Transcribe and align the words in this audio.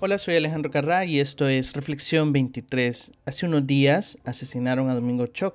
Hola, 0.00 0.18
soy 0.18 0.34
Alejandro 0.34 0.72
Carrá 0.72 1.04
y 1.04 1.20
esto 1.20 1.46
es 1.46 1.72
Reflexión 1.72 2.32
23. 2.32 3.12
Hace 3.26 3.46
unos 3.46 3.64
días 3.64 4.18
asesinaron 4.24 4.90
a 4.90 4.94
Domingo 4.94 5.28
Choc, 5.28 5.54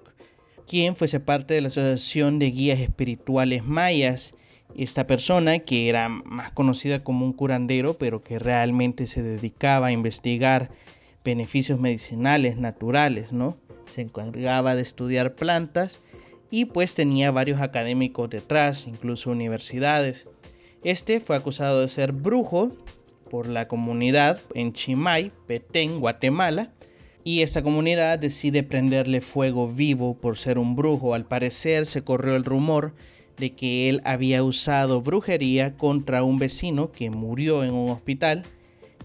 quien 0.66 0.96
fuese 0.96 1.20
parte 1.20 1.56
de 1.56 1.62
la 1.62 1.68
Asociación 1.68 2.40
de 2.40 2.50
Guías 2.50 2.80
Espirituales 2.80 3.66
Mayas. 3.66 4.36
Esta 4.78 5.06
persona, 5.06 5.60
que 5.60 5.90
era 5.90 6.08
más 6.08 6.52
conocida 6.52 7.04
como 7.04 7.26
un 7.26 7.34
curandero, 7.34 7.98
pero 7.98 8.24
que 8.24 8.40
realmente 8.40 9.08
se 9.08 9.22
dedicaba 9.22 9.88
a 9.88 9.92
investigar 9.92 10.72
beneficios 11.26 11.78
medicinales 11.78 12.56
naturales, 12.56 13.34
¿no? 13.34 13.58
Se 13.94 14.02
encargaba 14.02 14.74
de 14.74 14.84
estudiar 14.84 15.36
plantas 15.36 16.00
y 16.50 16.66
pues 16.66 16.96
tenía 16.96 17.30
varios 17.32 17.60
académicos 17.60 18.30
detrás, 18.30 18.88
incluso 18.88 19.32
universidades. 19.32 20.28
Este 20.82 21.20
fue 21.20 21.36
acusado 21.36 21.82
de 21.82 21.90
ser 21.90 22.14
brujo 22.14 22.72
por 23.30 23.48
la 23.48 23.68
comunidad 23.68 24.42
en 24.54 24.74
Chimay, 24.74 25.32
Petén, 25.48 26.00
Guatemala, 26.00 26.74
y 27.24 27.42
esta 27.42 27.62
comunidad 27.62 28.18
decide 28.18 28.64
prenderle 28.64 29.22
fuego 29.22 29.68
vivo 29.70 30.16
por 30.16 30.38
ser 30.38 30.58
un 30.58 30.76
brujo. 30.76 31.14
Al 31.14 31.26
parecer 31.26 31.86
se 31.86 32.04
corrió 32.04 32.36
el 32.36 32.46
rumor 32.46 32.94
de 33.38 33.52
que 33.56 33.90
él 33.90 34.02
había 34.04 34.44
usado 34.44 35.02
brujería 35.02 35.78
contra 35.78 36.24
un 36.24 36.40
vecino 36.40 36.92
que 36.92 37.10
murió 37.10 37.64
en 37.64 37.74
un 37.74 37.90
hospital 37.90 38.44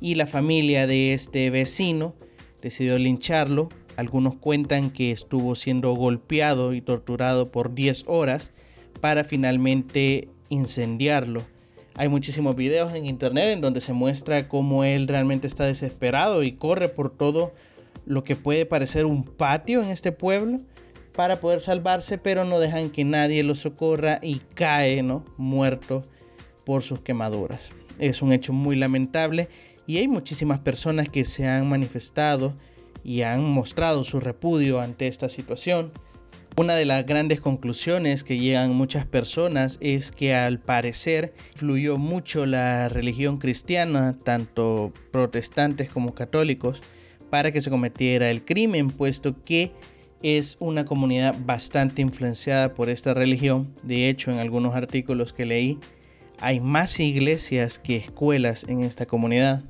y 0.00 0.16
la 0.16 0.26
familia 0.26 0.86
de 0.86 1.12
este 1.12 1.50
vecino 1.50 2.14
decidió 2.60 2.98
lincharlo. 2.98 3.68
Algunos 3.96 4.34
cuentan 4.34 4.90
que 4.90 5.12
estuvo 5.12 5.54
siendo 5.54 5.94
golpeado 5.94 6.74
y 6.74 6.80
torturado 6.80 7.50
por 7.50 7.74
10 7.74 8.04
horas 8.06 8.50
para 9.00 9.24
finalmente 9.24 10.28
incendiarlo. 10.48 11.42
Hay 11.96 12.08
muchísimos 12.08 12.56
videos 12.56 12.92
en 12.92 13.06
internet 13.06 13.50
en 13.50 13.60
donde 13.60 13.80
se 13.80 13.92
muestra 13.92 14.48
cómo 14.48 14.82
él 14.82 15.06
realmente 15.06 15.46
está 15.46 15.64
desesperado 15.64 16.42
y 16.42 16.52
corre 16.52 16.88
por 16.88 17.16
todo 17.16 17.52
lo 18.04 18.24
que 18.24 18.34
puede 18.34 18.66
parecer 18.66 19.06
un 19.06 19.22
patio 19.22 19.82
en 19.82 19.90
este 19.90 20.10
pueblo 20.10 20.60
para 21.14 21.38
poder 21.38 21.60
salvarse, 21.60 22.18
pero 22.18 22.44
no 22.44 22.58
dejan 22.58 22.90
que 22.90 23.04
nadie 23.04 23.44
lo 23.44 23.54
socorra 23.54 24.18
y 24.22 24.40
cae, 24.54 25.04
¿no? 25.04 25.24
Muerto 25.36 26.04
por 26.64 26.82
sus 26.82 27.00
quemaduras. 27.00 27.70
Es 28.00 28.22
un 28.22 28.32
hecho 28.32 28.52
muy 28.52 28.74
lamentable 28.74 29.48
y 29.86 29.98
hay 29.98 30.08
muchísimas 30.08 30.58
personas 30.58 31.08
que 31.08 31.24
se 31.24 31.46
han 31.46 31.68
manifestado 31.68 32.54
y 33.04 33.22
han 33.22 33.44
mostrado 33.44 34.02
su 34.02 34.18
repudio 34.18 34.80
ante 34.80 35.06
esta 35.06 35.28
situación. 35.28 35.92
Una 36.56 36.76
de 36.76 36.84
las 36.84 37.04
grandes 37.04 37.40
conclusiones 37.40 38.22
que 38.22 38.38
llegan 38.38 38.76
muchas 38.76 39.06
personas 39.06 39.76
es 39.80 40.12
que 40.12 40.36
al 40.36 40.60
parecer 40.60 41.34
fluyó 41.56 41.98
mucho 41.98 42.46
la 42.46 42.88
religión 42.88 43.38
cristiana, 43.38 44.16
tanto 44.22 44.92
protestantes 45.10 45.90
como 45.90 46.14
católicos, 46.14 46.80
para 47.28 47.50
que 47.50 47.60
se 47.60 47.70
cometiera 47.70 48.30
el 48.30 48.44
crimen, 48.44 48.90
puesto 48.90 49.42
que 49.42 49.72
es 50.22 50.56
una 50.60 50.84
comunidad 50.84 51.34
bastante 51.44 52.02
influenciada 52.02 52.72
por 52.74 52.88
esta 52.88 53.14
religión. 53.14 53.74
De 53.82 54.08
hecho, 54.08 54.30
en 54.30 54.38
algunos 54.38 54.76
artículos 54.76 55.32
que 55.32 55.46
leí, 55.46 55.80
hay 56.38 56.60
más 56.60 57.00
iglesias 57.00 57.80
que 57.80 57.96
escuelas 57.96 58.62
en 58.68 58.84
esta 58.84 59.06
comunidad. 59.06 59.64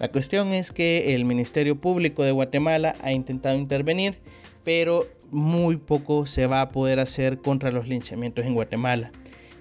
La 0.00 0.10
cuestión 0.10 0.54
es 0.54 0.72
que 0.72 1.14
el 1.14 1.26
Ministerio 1.26 1.78
Público 1.78 2.22
de 2.22 2.32
Guatemala 2.32 2.96
ha 3.02 3.12
intentado 3.12 3.58
intervenir, 3.58 4.18
pero 4.64 5.06
muy 5.36 5.76
poco 5.76 6.26
se 6.26 6.46
va 6.46 6.62
a 6.62 6.70
poder 6.70 6.98
hacer 6.98 7.38
contra 7.38 7.70
los 7.70 7.86
linchamientos 7.86 8.46
en 8.46 8.54
Guatemala. 8.54 9.12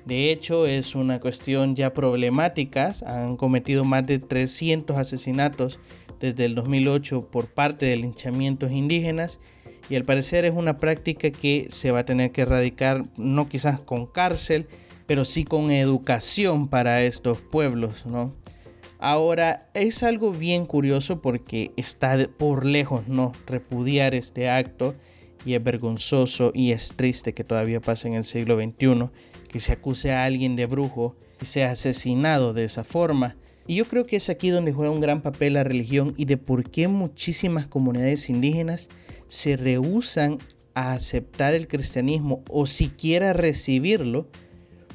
De 0.05 0.31
hecho, 0.31 0.67
es 0.67 0.95
una 0.95 1.19
cuestión 1.19 1.75
ya 1.75 1.93
problemática. 1.93 2.93
Han 3.05 3.35
cometido 3.37 3.83
más 3.83 4.07
de 4.07 4.19
300 4.19 4.95
asesinatos 4.97 5.79
desde 6.19 6.45
el 6.45 6.55
2008 6.55 7.29
por 7.29 7.47
parte 7.47 7.87
de 7.87 7.97
linchamientos 7.97 8.71
indígenas 8.71 9.39
y 9.89 9.95
al 9.95 10.05
parecer 10.05 10.45
es 10.45 10.53
una 10.55 10.77
práctica 10.77 11.29
que 11.29 11.67
se 11.69 11.91
va 11.91 11.99
a 11.99 12.05
tener 12.05 12.31
que 12.31 12.41
erradicar, 12.41 13.03
no 13.17 13.49
quizás 13.49 13.79
con 13.79 14.05
cárcel, 14.05 14.67
pero 15.05 15.25
sí 15.25 15.43
con 15.43 15.71
educación 15.71 16.69
para 16.69 17.03
estos 17.03 17.39
pueblos. 17.39 18.05
Ahora, 18.97 19.67
es 19.73 20.03
algo 20.03 20.31
bien 20.31 20.65
curioso 20.65 21.21
porque 21.21 21.71
está 21.75 22.17
por 22.37 22.65
lejos, 22.65 23.07
¿no? 23.07 23.33
Repudiar 23.45 24.15
este 24.15 24.49
acto 24.49 24.95
y 25.45 25.53
es 25.53 25.63
vergonzoso 25.63 26.51
y 26.53 26.71
es 26.71 26.93
triste 26.95 27.33
que 27.33 27.43
todavía 27.43 27.79
pase 27.79 28.07
en 28.07 28.15
el 28.15 28.25
siglo 28.25 28.57
XXI 28.57 29.09
que 29.47 29.59
se 29.59 29.71
acuse 29.71 30.11
a 30.11 30.25
alguien 30.25 30.55
de 30.55 30.65
brujo 30.65 31.15
y 31.41 31.45
sea 31.45 31.71
asesinado 31.71 32.53
de 32.53 32.65
esa 32.65 32.83
forma. 32.83 33.37
Y 33.67 33.75
yo 33.75 33.85
creo 33.85 34.05
que 34.05 34.17
es 34.17 34.29
aquí 34.29 34.49
donde 34.49 34.73
juega 34.73 34.91
un 34.91 34.99
gran 34.99 35.21
papel 35.21 35.53
la 35.53 35.63
religión 35.63 36.13
y 36.17 36.25
de 36.25 36.37
por 36.37 36.69
qué 36.69 36.87
muchísimas 36.87 37.67
comunidades 37.67 38.29
indígenas 38.29 38.89
se 39.27 39.55
rehusan 39.55 40.39
a 40.73 40.93
aceptar 40.93 41.55
el 41.55 41.67
cristianismo 41.67 42.43
o 42.49 42.65
siquiera 42.65 43.33
recibirlo, 43.33 44.27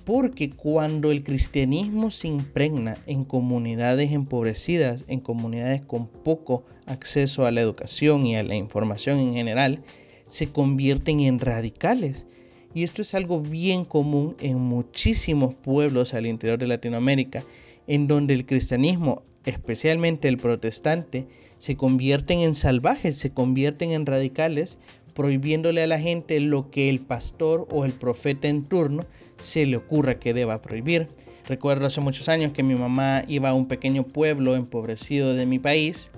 porque 0.05 0.51
cuando 0.51 1.11
el 1.11 1.25
cristianismo 1.25 2.11
se 2.11 2.29
impregna 2.29 2.99
en 3.07 3.25
comunidades 3.25 4.13
empobrecidas, 4.13 5.05
en 5.09 5.21
comunidades 5.21 5.83
con 5.83 6.09
poco 6.09 6.65
acceso 6.87 7.47
a 7.47 7.51
la 7.51 7.61
educación 7.61 8.27
y 8.27 8.37
a 8.37 8.43
la 8.43 8.57
información 8.57 9.19
en 9.19 9.35
general, 9.35 9.83
se 10.31 10.51
convierten 10.51 11.21
en 11.21 11.41
radicales. 11.41 12.27
Y 12.73 12.85
esto 12.85 13.03
es 13.03 13.15
algo 13.15 13.41
bien 13.41 13.85
común 13.85 14.37
en 14.41 14.59
muchísimos 14.59 15.55
pueblos 15.55 16.15
al 16.15 16.27
interior 16.27 16.59
de 16.59 16.69
Latinoamérica, 16.69 17.43
en 17.89 18.07
donde 18.07 18.35
el 18.35 18.47
cristianismo, 18.47 19.23
especialmente 19.45 20.29
el 20.29 20.39
protestante, 20.39 21.27
se 21.59 21.77
convierten 21.77 22.39
en 22.39 22.55
salvajes, 22.55 23.19
se 23.19 23.33
convierten 23.33 23.91
en 23.91 24.07
radicales, 24.07 24.79
prohibiéndole 25.15 25.83
a 25.83 25.89
la 25.89 25.99
gente 25.99 26.39
lo 26.39 26.71
que 26.71 26.89
el 26.89 27.01
pastor 27.01 27.67
o 27.73 27.85
el 27.85 27.93
profeta 27.93 28.47
en 28.47 28.65
turno 28.65 29.05
se 29.39 29.67
le 29.67 29.77
ocurra 29.77 30.21
que 30.21 30.33
deba 30.33 30.63
prohibir. 30.63 31.09
Recuerdo 31.49 31.87
hace 31.87 32.01
muchos 32.01 32.29
años 32.29 32.53
que 32.53 32.63
mi 32.63 32.77
mamá 32.77 33.25
iba 33.27 33.49
a 33.49 33.55
un 33.55 33.67
pequeño 33.67 34.05
pueblo 34.05 34.55
empobrecido 34.55 35.35
de 35.35 35.47
mi 35.47 35.59
país 35.59 36.13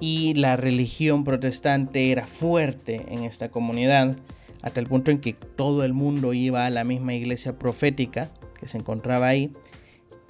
y 0.00 0.34
la 0.34 0.56
religión 0.56 1.24
protestante 1.24 2.10
era 2.10 2.26
fuerte 2.26 3.04
en 3.08 3.24
esta 3.24 3.50
comunidad, 3.50 4.16
hasta 4.62 4.80
el 4.80 4.86
punto 4.86 5.10
en 5.10 5.20
que 5.20 5.32
todo 5.32 5.84
el 5.84 5.92
mundo 5.92 6.32
iba 6.32 6.66
a 6.66 6.70
la 6.70 6.84
misma 6.84 7.14
iglesia 7.14 7.58
profética 7.58 8.30
que 8.58 8.68
se 8.68 8.78
encontraba 8.78 9.28
ahí. 9.28 9.50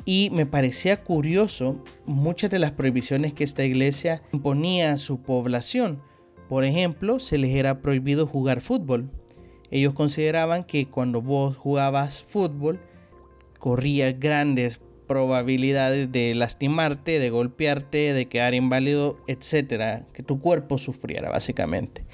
Y 0.05 0.31
me 0.33 0.47
parecía 0.47 1.03
curioso 1.03 1.83
muchas 2.07 2.51
de 2.51 2.59
las 2.59 2.73
prohibiciones 2.73 3.35
que 3.35 3.45
esta 3.45 3.65
iglesia 3.65 4.23
imponía 4.33 4.93
a 4.93 4.97
su 4.97 5.21
población. 5.21 6.01
Por 6.49 6.65
ejemplo, 6.65 7.19
se 7.19 7.37
les 7.37 7.55
era 7.55 7.83
prohibido 7.83 8.27
jugar 8.27 8.63
fútbol. 8.63 9.11
Ellos 9.71 9.93
consideraban 9.93 10.65
que 10.65 10.87
cuando 10.87 11.21
vos 11.21 11.57
jugabas 11.59 12.23
fútbol, 12.23 12.81
corrías 13.59 14.19
grandes 14.19 14.81
probabilidades 15.09 16.13
de 16.13 16.35
lastimarte, 16.35 17.19
de 17.19 17.31
golpearte, 17.31 18.13
de 18.13 18.29
quedar 18.29 18.55
inválido, 18.55 19.19
etcétera, 19.27 20.07
que 20.13 20.23
tu 20.23 20.39
cuerpo 20.39 20.79
sufriera 20.79 21.31
básicamente. 21.31 22.05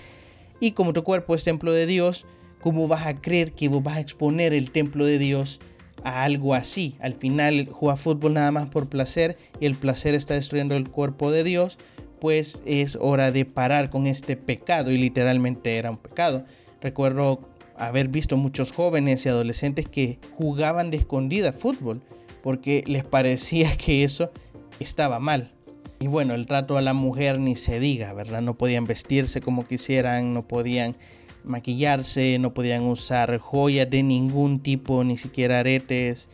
Y 0.60 0.72
como 0.72 0.94
tu 0.94 1.03
cuerpo 1.03 1.34
es 1.34 1.44
templo 1.44 1.72
de 1.72 1.84
Dios, 1.84 2.25
¿cómo 2.62 2.88
vas 2.88 3.06
a 3.06 3.21
creer 3.21 3.53
que 3.53 3.69
vos 3.69 3.82
vas 3.82 3.99
a 3.99 4.00
exponer 4.00 4.55
el 4.55 4.71
templo 4.71 5.05
de 5.05 5.19
Dios 5.19 5.60
a 6.05 6.25
algo 6.25 6.55
así? 6.55 6.97
Al 7.00 7.12
final 7.12 7.69
juega 7.71 7.97
fútbol 7.97 8.32
nada 8.32 8.50
más 8.53 8.69
por 8.69 8.88
placer 8.88 9.37
y 9.61 9.66
el 9.66 9.75
placer 9.75 10.15
está 10.15 10.32
destruyendo 10.32 10.75
el 10.76 10.88
cuerpo 10.88 11.31
de 11.31 11.44
Dios, 11.44 11.76
pues 12.21 12.62
es 12.65 12.97
hora 12.99 13.32
de 13.32 13.44
parar 13.44 13.91
con 13.91 14.06
este 14.06 14.37
pecado 14.37 14.91
y 14.91 14.97
literalmente 14.97 15.76
era 15.76 15.91
un 15.91 15.99
pecado. 15.99 16.44
Recuerdo 16.81 17.41
haber 17.76 18.09
visto 18.09 18.37
muchos 18.37 18.72
jóvenes 18.72 19.26
y 19.26 19.28
adolescentes 19.28 19.88
que 19.88 20.19
jugaban 20.37 20.91
de 20.91 20.99
escondida 20.99 21.53
fútbol 21.53 22.00
porque 22.44 22.85
les 22.87 23.05
parecía 23.05 23.75
que 23.79 24.05
eso 24.05 24.31
estaba 24.79 25.19
mal. 25.19 25.49
Y 25.99 26.08
bueno, 26.08 26.35
el 26.35 26.46
trato 26.46 26.76
a 26.76 26.82
la 26.82 26.93
mujer 26.93 27.41
ni 27.41 27.56
se 27.56 27.81
diga, 27.81 28.12
¿verdad? 28.12 28.43
No 28.43 28.58
podían 28.58 28.85
vestirse 28.85 29.41
como 29.41 29.67
quisieran, 29.67 30.35
no 30.35 30.46
podían 30.46 30.94
maquillarse, 31.43 32.38
no 32.38 32.52
podían 32.52 32.82
usar 32.82 33.38
joyas 33.38 33.88
de 33.88 34.02
ningún 34.02 34.61
tipo, 34.61 35.02
ni 35.05 35.17
siquiera 35.17 35.61
aretes. 35.61 36.29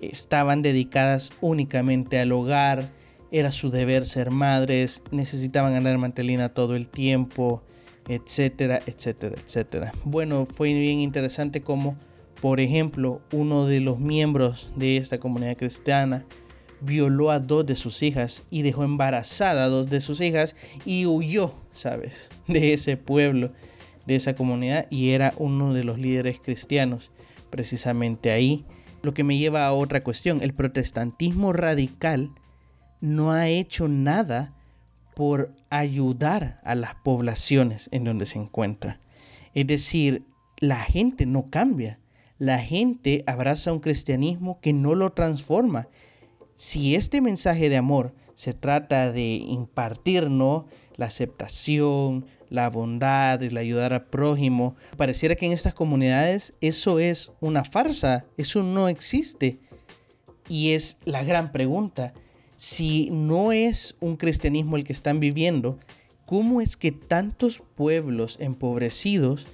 Estaban 0.00 0.62
dedicadas 0.62 1.30
únicamente 1.42 2.18
al 2.18 2.32
hogar, 2.32 2.88
era 3.30 3.52
su 3.52 3.68
deber 3.68 4.06
ser 4.06 4.30
madres, 4.30 5.02
necesitaban 5.10 5.74
ganar 5.74 5.98
mantelina 5.98 6.54
todo 6.54 6.76
el 6.76 6.88
tiempo, 6.88 7.62
etcétera, 8.08 8.80
etcétera, 8.86 9.36
etcétera. 9.36 9.92
Bueno, 10.04 10.46
fue 10.46 10.72
bien 10.72 11.00
interesante 11.00 11.60
cómo 11.60 11.98
por 12.42 12.58
ejemplo, 12.58 13.20
uno 13.32 13.66
de 13.66 13.78
los 13.78 14.00
miembros 14.00 14.72
de 14.74 14.96
esta 14.96 15.18
comunidad 15.18 15.56
cristiana 15.56 16.24
violó 16.80 17.30
a 17.30 17.38
dos 17.38 17.64
de 17.64 17.76
sus 17.76 18.02
hijas 18.02 18.42
y 18.50 18.62
dejó 18.62 18.82
embarazada 18.82 19.62
a 19.62 19.68
dos 19.68 19.88
de 19.88 20.00
sus 20.00 20.20
hijas 20.20 20.56
y 20.84 21.06
huyó, 21.06 21.54
¿sabes? 21.72 22.30
De 22.48 22.72
ese 22.72 22.96
pueblo, 22.96 23.52
de 24.06 24.16
esa 24.16 24.34
comunidad 24.34 24.88
y 24.90 25.10
era 25.10 25.34
uno 25.36 25.72
de 25.72 25.84
los 25.84 26.00
líderes 26.00 26.40
cristianos 26.40 27.12
precisamente 27.48 28.32
ahí. 28.32 28.64
Lo 29.02 29.14
que 29.14 29.22
me 29.22 29.38
lleva 29.38 29.64
a 29.64 29.72
otra 29.72 30.02
cuestión, 30.02 30.42
el 30.42 30.52
protestantismo 30.52 31.52
radical 31.52 32.30
no 33.00 33.30
ha 33.30 33.48
hecho 33.48 33.86
nada 33.86 34.52
por 35.14 35.52
ayudar 35.70 36.60
a 36.64 36.74
las 36.74 36.96
poblaciones 36.96 37.88
en 37.92 38.02
donde 38.02 38.26
se 38.26 38.40
encuentra. 38.40 38.98
Es 39.54 39.68
decir, 39.68 40.24
la 40.58 40.80
gente 40.80 41.24
no 41.24 41.48
cambia. 41.48 42.00
La 42.42 42.58
gente 42.58 43.22
abraza 43.28 43.72
un 43.72 43.78
cristianismo 43.78 44.58
que 44.60 44.72
no 44.72 44.96
lo 44.96 45.12
transforma. 45.12 45.86
Si 46.56 46.96
este 46.96 47.20
mensaje 47.20 47.68
de 47.68 47.76
amor 47.76 48.16
se 48.34 48.52
trata 48.52 49.12
de 49.12 49.34
impartirnos 49.34 50.64
la 50.96 51.06
aceptación, 51.06 52.26
la 52.50 52.68
bondad, 52.68 53.40
el 53.44 53.56
ayudar 53.56 53.92
al 53.92 54.06
prójimo, 54.06 54.74
pareciera 54.96 55.36
que 55.36 55.46
en 55.46 55.52
estas 55.52 55.72
comunidades 55.72 56.54
eso 56.60 56.98
es 56.98 57.32
una 57.38 57.62
farsa, 57.62 58.24
eso 58.36 58.64
no 58.64 58.88
existe. 58.88 59.60
Y 60.48 60.72
es 60.72 60.98
la 61.04 61.22
gran 61.22 61.52
pregunta, 61.52 62.12
si 62.56 63.08
no 63.12 63.52
es 63.52 63.94
un 64.00 64.16
cristianismo 64.16 64.76
el 64.76 64.82
que 64.82 64.92
están 64.92 65.20
viviendo, 65.20 65.78
¿cómo 66.26 66.60
es 66.60 66.76
que 66.76 66.90
tantos 66.90 67.62
pueblos 67.76 68.36
empobrecidos 68.40 69.46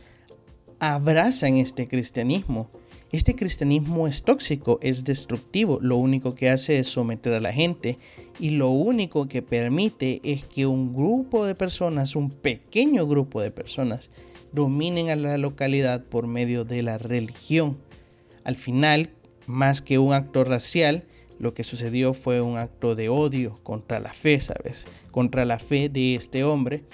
abrazan 0.81 1.57
este 1.57 1.87
cristianismo? 1.89 2.69
Este 3.11 3.35
cristianismo 3.35 4.07
es 4.07 4.23
tóxico, 4.23 4.79
es 4.83 5.03
destructivo, 5.03 5.79
lo 5.81 5.97
único 5.97 6.35
que 6.35 6.51
hace 6.51 6.79
es 6.79 6.89
someter 6.89 7.33
a 7.33 7.41
la 7.41 7.53
gente 7.53 7.97
y 8.39 8.51
lo 8.51 8.69
único 8.69 9.29
que 9.29 9.41
permite 9.41 10.21
es 10.25 10.45
que 10.45 10.67
un 10.67 10.95
grupo 10.95 11.47
de 11.47 11.55
personas, 11.55 12.17
un 12.17 12.31
pequeño 12.31 13.07
grupo 13.07 13.41
de 13.41 13.51
personas, 13.51 14.11
dominen 14.53 15.09
a 15.09 15.17
la 15.17 15.39
localidad 15.39 16.05
por 16.05 16.27
medio 16.27 16.65
de 16.65 16.83
la 16.83 16.99
religión. 16.99 17.79
Al 18.45 18.57
final, 18.57 19.11
más 19.47 19.81
que 19.81 19.99
un 19.99 20.13
acto 20.13 20.45
racial, 20.45 21.05
lo 21.39 21.55
que 21.55 21.65
sucedió 21.65 22.13
fue 22.13 22.43
un 22.43 22.59
acto 22.59 22.95
de 22.95 23.09
odio 23.09 23.59
contra 23.63 24.01
la 24.01 24.13
fe, 24.13 24.39
¿sabes? 24.41 24.87
Contra 25.11 25.45
la 25.45 25.59
fe 25.59 25.89
de 25.89 26.15
este 26.15 26.45
hombre 26.45 26.85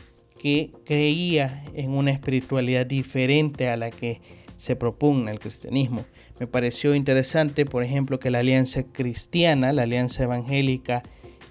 que 0.44 0.72
creía 0.84 1.64
en 1.72 1.92
una 1.92 2.10
espiritualidad 2.10 2.84
diferente 2.84 3.70
a 3.70 3.78
la 3.78 3.90
que 3.90 4.20
se 4.58 4.76
propugna 4.76 5.30
el 5.30 5.38
cristianismo. 5.38 6.04
Me 6.38 6.46
pareció 6.46 6.94
interesante, 6.94 7.64
por 7.64 7.82
ejemplo, 7.82 8.18
que 8.18 8.30
la 8.30 8.40
Alianza 8.40 8.82
Cristiana, 8.82 9.72
la 9.72 9.84
Alianza 9.84 10.24
Evangélica 10.24 11.02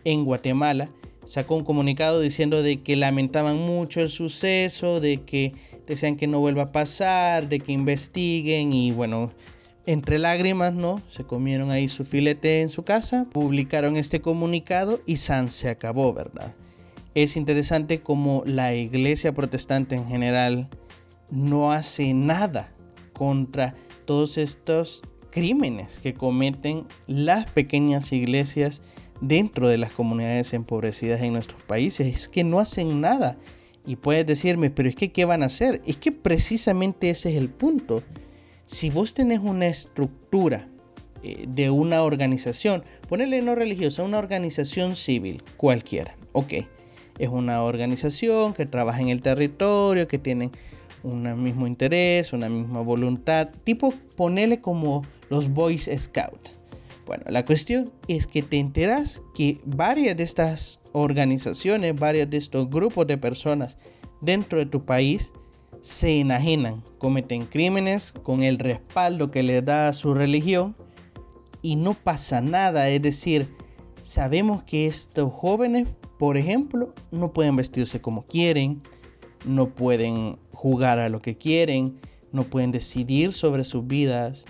en 0.03 0.25
Guatemala, 0.25 0.91
sacó 1.25 1.55
un 1.55 1.63
comunicado 1.63 2.21
diciendo 2.21 2.61
de 2.61 2.83
que 2.83 2.95
lamentaban 2.95 3.57
mucho 3.57 3.99
el 3.99 4.09
suceso, 4.09 4.99
de 4.99 5.23
que 5.23 5.53
desean 5.87 6.15
que 6.15 6.27
no 6.27 6.39
vuelva 6.39 6.61
a 6.61 6.71
pasar, 6.71 7.49
de 7.49 7.61
que 7.61 7.71
investiguen 7.71 8.73
y 8.73 8.91
bueno, 8.91 9.31
entre 9.87 10.19
lágrimas, 10.19 10.71
¿no? 10.71 11.01
Se 11.09 11.23
comieron 11.23 11.71
ahí 11.71 11.87
su 11.87 12.05
filete 12.05 12.61
en 12.61 12.69
su 12.69 12.83
casa, 12.83 13.25
publicaron 13.31 13.97
este 13.97 14.21
comunicado 14.21 15.01
y 15.07 15.17
San 15.17 15.49
se 15.49 15.69
acabó, 15.69 16.13
¿verdad? 16.13 16.53
Es 17.15 17.37
interesante 17.37 18.01
como 18.01 18.43
la 18.45 18.73
iglesia 18.73 19.33
protestante 19.33 19.95
en 19.95 20.07
general 20.07 20.67
no 21.29 21.71
hace 21.71 22.13
nada 22.13 22.71
contra 23.13 23.75
todos 24.05 24.37
estos 24.37 25.03
crímenes 25.29 25.99
que 25.99 26.13
cometen 26.13 26.83
las 27.07 27.49
pequeñas 27.49 28.11
iglesias 28.11 28.81
dentro 29.21 29.67
de 29.67 29.77
las 29.77 29.91
comunidades 29.91 30.53
empobrecidas 30.53 31.21
en 31.21 31.33
nuestros 31.33 31.61
países. 31.61 32.07
Es 32.07 32.27
que 32.27 32.43
no 32.43 32.59
hacen 32.59 33.01
nada. 33.01 33.37
Y 33.85 33.95
puedes 33.95 34.25
decirme, 34.25 34.69
pero 34.69 34.89
es 34.89 34.95
que 34.95 35.11
¿qué 35.11 35.25
van 35.25 35.43
a 35.43 35.47
hacer? 35.47 35.81
Es 35.85 35.97
que 35.97 36.11
precisamente 36.11 37.09
ese 37.09 37.31
es 37.31 37.37
el 37.37 37.49
punto 37.49 38.01
si 38.65 38.89
vos 38.89 39.13
tenés 39.13 39.39
una 39.39 39.67
estructura 39.67 40.65
eh, 41.21 41.45
de 41.47 41.69
una 41.69 42.03
organización, 42.03 42.83
ponele 43.07 43.41
no 43.41 43.55
religiosa, 43.55 44.03
una 44.03 44.17
organización 44.17 44.95
civil, 44.95 45.43
cualquiera, 45.57 46.15
ok, 46.31 46.53
es 47.19 47.29
una 47.29 47.63
organización 47.63 48.53
que 48.53 48.65
trabaja 48.65 49.01
en 49.01 49.09
el 49.09 49.21
territorio, 49.21 50.07
que 50.07 50.17
tienen 50.17 50.51
un 51.03 51.43
mismo 51.43 51.67
interés, 51.67 52.33
una 52.33 52.49
misma 52.49 52.81
voluntad, 52.81 53.49
tipo 53.63 53.93
ponele 54.15 54.59
como 54.59 55.05
los 55.29 55.53
Boys 55.53 55.89
Scouts. 55.99 56.51
Bueno, 57.05 57.25
la 57.27 57.45
cuestión 57.45 57.91
es 58.07 58.27
que 58.27 58.41
te 58.41 58.57
enteras 58.57 59.21
que 59.35 59.59
varias 59.65 60.15
de 60.15 60.23
estas 60.23 60.79
organizaciones, 60.93 61.99
varios 61.99 62.29
de 62.29 62.37
estos 62.37 62.69
grupos 62.69 63.05
de 63.07 63.17
personas 63.17 63.75
dentro 64.21 64.57
de 64.57 64.65
tu 64.65 64.85
país 64.85 65.31
se 65.83 66.21
enajenan, 66.21 66.81
cometen 66.97 67.45
crímenes 67.45 68.13
con 68.13 68.41
el 68.41 68.57
respaldo 68.57 69.29
que 69.31 69.43
les 69.43 69.65
da 69.65 69.91
su 69.91 70.13
religión 70.13 70.75
y 71.61 71.75
no 71.75 71.93
pasa 71.93 72.39
nada. 72.39 72.87
Es 72.87 73.01
decir, 73.01 73.47
sabemos 74.01 74.63
que 74.63 74.87
estos 74.87 75.29
jóvenes, 75.31 75.89
por 76.23 76.37
ejemplo, 76.37 76.93
no 77.11 77.33
pueden 77.33 77.57
vestirse 77.57 77.99
como 77.99 78.25
quieren, 78.25 78.81
no 79.45 79.67
pueden 79.67 80.37
jugar 80.53 80.97
a 80.97 81.09
lo 81.09 81.21
que 81.21 81.35
quieren, 81.35 81.95
no 82.31 82.45
pueden 82.45 82.71
decidir 82.71 83.33
sobre 83.33 83.65
sus 83.65 83.87
vidas. 83.87 84.45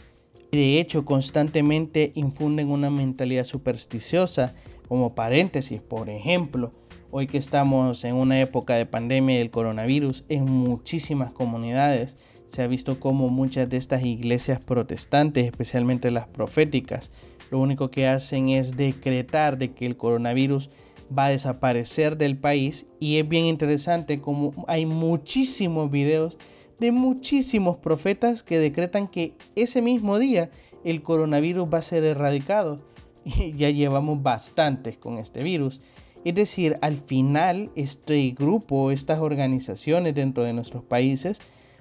De 0.52 0.80
hecho, 0.80 1.04
constantemente 1.04 2.12
infunden 2.14 2.70
una 2.70 2.92
mentalidad 2.92 3.46
supersticiosa, 3.46 4.54
como 4.88 5.16
paréntesis, 5.16 5.82
por 5.82 6.12
ejemplo, 6.12 6.72
hoy 7.10 7.26
que 7.26 7.40
estamos 7.40 8.04
en 8.04 8.18
una 8.18 8.40
época 8.40 8.76
de 8.76 8.86
pandemia 8.86 9.40
del 9.40 9.50
coronavirus, 9.50 10.26
en 10.30 10.46
muchísimas 10.46 11.32
comunidades 11.32 12.18
se 12.50 12.62
ha 12.62 12.68
visto 12.68 13.00
como 13.00 13.30
muchas 13.30 13.68
de 13.68 13.78
estas 13.78 14.06
iglesias 14.06 14.62
protestantes, 14.62 15.48
especialmente 15.48 16.12
las 16.12 16.28
proféticas, 16.28 17.10
lo 17.50 17.58
único 17.60 17.90
que 17.90 18.06
hacen 18.06 18.50
es 18.50 18.78
decretar 18.78 19.58
de 19.58 19.72
que 19.72 19.88
el 19.88 19.98
coronavirus 19.98 20.70
va 21.16 21.26
a 21.26 21.30
desaparecer 21.30 22.18
del 22.18 22.38
país. 22.38 22.86
Y 23.00 23.18
es 23.18 23.28
bien 23.28 23.46
interesante 23.46 24.22
como 24.22 24.54
hay 24.68 24.86
muchísimos 24.86 25.90
videos 25.92 26.38
de 26.80 26.92
muchísimos 26.92 27.78
profetas 27.78 28.44
que 28.44 28.60
decretan 28.60 29.08
que 29.08 29.36
ese 29.56 29.82
mismo 29.82 30.20
día 30.20 30.50
el 30.84 31.02
coronavirus 31.02 31.72
va 31.74 31.80
a 31.80 31.84
ser 31.84 32.04
erradicado. 32.04 32.80
Y 33.26 33.54
ya 33.54 33.70
llevamos 33.70 34.22
bastantes 34.22 34.98
con 34.98 35.18
este 35.18 35.44
virus. 35.44 35.80
Es 36.26 36.36
decir, 36.36 36.78
al 36.82 36.98
final 36.98 37.72
este 37.76 38.32
grupo, 38.32 38.92
estas 38.92 39.20
organizaciones 39.20 40.16
dentro 40.16 40.44
de 40.44 40.54
nuestros 40.54 40.84
países, 40.84 41.40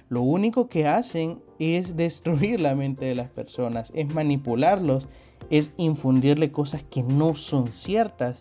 lo 0.09 0.23
único 0.23 0.69
que 0.69 0.87
hacen 0.87 1.41
es 1.59 1.97
destruir 1.97 2.61
la 2.61 2.75
mente 2.75 3.07
de 3.07 3.15
las 3.15 3.31
personas, 3.31 3.91
es 3.95 4.13
manipularlos, 4.13 5.09
es 5.49 5.73
infundirle 5.77 6.51
cosas 6.51 6.83
que 6.83 7.03
no 7.03 7.35
son 7.35 7.73
ciertas. 7.73 8.41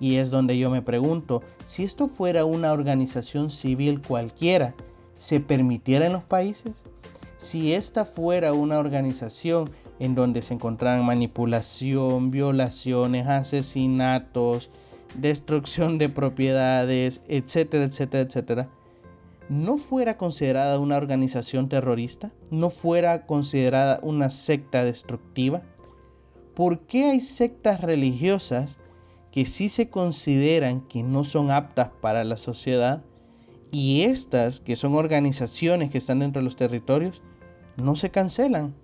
Y 0.00 0.16
es 0.16 0.30
donde 0.30 0.58
yo 0.58 0.70
me 0.70 0.82
pregunto, 0.82 1.42
si 1.64 1.84
esto 1.84 2.08
fuera 2.08 2.44
una 2.44 2.72
organización 2.72 3.50
civil 3.50 4.02
cualquiera, 4.02 4.74
¿se 5.14 5.40
permitiera 5.40 6.06
en 6.06 6.12
los 6.12 6.24
países? 6.24 6.84
Si 7.38 7.72
esta 7.72 8.04
fuera 8.04 8.52
una 8.52 8.78
organización 8.78 9.70
en 9.98 10.14
donde 10.14 10.42
se 10.42 10.54
encontraran 10.54 11.04
manipulación, 11.04 12.30
violaciones, 12.30 13.26
asesinatos, 13.26 14.70
destrucción 15.14 15.98
de 15.98 16.08
propiedades, 16.08 17.22
etcétera, 17.28 17.84
etcétera, 17.84 18.24
etcétera, 18.24 18.68
no 19.48 19.78
fuera 19.78 20.16
considerada 20.16 20.78
una 20.78 20.96
organización 20.96 21.68
terrorista, 21.68 22.32
no 22.50 22.70
fuera 22.70 23.26
considerada 23.26 24.00
una 24.02 24.30
secta 24.30 24.84
destructiva, 24.84 25.62
¿por 26.54 26.80
qué 26.80 27.04
hay 27.04 27.20
sectas 27.20 27.80
religiosas 27.80 28.78
que 29.30 29.44
sí 29.44 29.68
se 29.68 29.88
consideran 29.88 30.80
que 30.80 31.02
no 31.02 31.24
son 31.24 31.50
aptas 31.50 31.90
para 32.00 32.24
la 32.24 32.36
sociedad 32.36 33.02
y 33.70 34.02
estas, 34.02 34.60
que 34.60 34.76
son 34.76 34.94
organizaciones 34.94 35.90
que 35.90 35.98
están 35.98 36.20
dentro 36.20 36.40
de 36.40 36.44
los 36.44 36.56
territorios, 36.56 37.22
no 37.76 37.96
se 37.96 38.10
cancelan? 38.10 38.74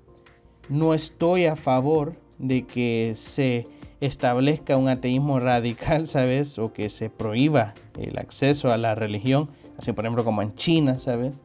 No 0.69 0.95
estoy 0.95 1.47
a 1.47 1.57
favor 1.57 2.17
de 2.39 2.67
que 2.67 3.13
se 3.15 3.67
establezca 4.01 4.77
un 4.77 4.89
ateísmo 4.89 5.41
radical, 5.41 6.07
¿sabes? 6.07 6.59
O 6.59 6.73
que 6.73 6.89
se 6.89 7.09
prohíba 7.09 7.75
el 7.99 8.19
acceso 8.19 8.71
a 8.71 8.77
la 8.77 8.95
religión, 8.95 9.49
así 9.79 9.93
por 9.93 10.05
ejemplo 10.05 10.25
como 10.25 10.43
en 10.43 10.55
China, 10.55 10.99
¿sabes? 10.99 11.39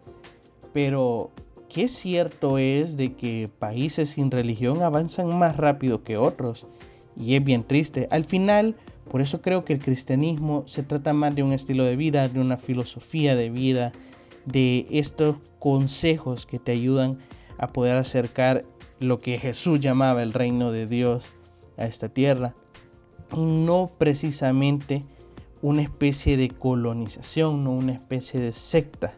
Pero 0.73 1.31
qué 1.69 1.87
cierto 1.87 2.57
es 2.57 2.97
de 2.97 3.15
que 3.15 3.49
países 3.59 4.09
sin 4.09 4.31
religión 4.31 4.81
avanzan 4.81 5.37
más 5.37 5.57
rápido 5.57 6.03
que 6.03 6.17
otros. 6.17 6.67
Y 7.19 7.35
es 7.35 7.43
bien 7.43 7.63
triste. 7.63 8.07
Al 8.11 8.25
final, 8.25 8.75
por 9.09 9.21
eso 9.21 9.41
creo 9.41 9.63
que 9.63 9.73
el 9.73 9.79
cristianismo 9.79 10.63
se 10.67 10.83
trata 10.83 11.13
más 11.13 11.35
de 11.35 11.43
un 11.43 11.53
estilo 11.53 11.83
de 11.83 11.95
vida, 11.95 12.29
de 12.29 12.39
una 12.39 12.57
filosofía 12.57 13.35
de 13.35 13.49
vida, 13.49 13.91
de 14.45 14.85
estos 14.91 15.37
consejos 15.59 16.45
que 16.45 16.59
te 16.59 16.71
ayudan 16.71 17.17
a 17.57 17.67
poder 17.67 17.97
acercar 17.97 18.63
lo 18.99 19.19
que 19.19 19.37
Jesús 19.37 19.79
llamaba 19.79 20.23
el 20.23 20.33
reino 20.33 20.71
de 20.71 20.87
Dios 20.87 21.25
a 21.77 21.85
esta 21.85 22.09
tierra 22.09 22.55
y 23.35 23.45
no 23.45 23.91
precisamente 23.97 25.03
una 25.61 25.81
especie 25.81 26.37
de 26.37 26.49
colonización, 26.49 27.63
no 27.63 27.71
una 27.71 27.93
especie 27.93 28.39
de 28.39 28.53
secta, 28.53 29.13